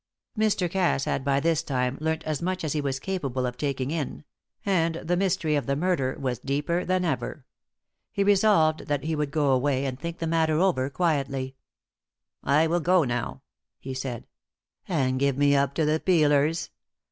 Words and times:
Mr. 0.35 0.67
Cass 0.67 1.05
had 1.05 1.23
by 1.23 1.39
this 1.39 1.61
time 1.61 1.95
learnt 2.01 2.23
as 2.23 2.41
much 2.41 2.63
as 2.63 2.73
he 2.73 2.81
was 2.81 2.97
capable 2.99 3.45
of 3.45 3.55
taking 3.55 3.91
in; 3.91 4.23
and 4.65 4.95
the 4.95 5.15
mystery 5.15 5.55
of 5.55 5.67
the 5.67 5.75
murder 5.75 6.17
was 6.19 6.39
deeper 6.39 6.83
than 6.83 7.05
ever. 7.05 7.45
He 8.11 8.23
resolved 8.23 8.87
that 8.87 9.03
he 9.03 9.15
would 9.15 9.29
go 9.29 9.51
away 9.51 9.85
and 9.85 9.99
think 9.99 10.17
the 10.17 10.25
matter 10.25 10.57
over 10.59 10.89
quietly. 10.89 11.55
"I 12.43 12.65
will 12.65 12.79
go 12.79 13.03
now," 13.03 13.43
he 13.77 13.93
said. 13.93 14.25
"And 14.87 15.19
give 15.19 15.37
me 15.37 15.55
up 15.55 15.75
to 15.75 15.85
the 15.85 15.99
peelers?" 15.99 16.71